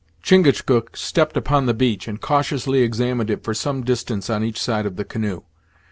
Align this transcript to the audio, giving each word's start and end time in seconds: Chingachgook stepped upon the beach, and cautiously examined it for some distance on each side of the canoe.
Chingachgook 0.23 0.97
stepped 0.97 1.37
upon 1.37 1.67
the 1.67 1.75
beach, 1.75 2.07
and 2.07 2.19
cautiously 2.19 2.79
examined 2.81 3.29
it 3.29 3.43
for 3.43 3.53
some 3.53 3.83
distance 3.83 4.31
on 4.31 4.43
each 4.43 4.59
side 4.59 4.87
of 4.87 4.95
the 4.95 5.05
canoe. 5.05 5.43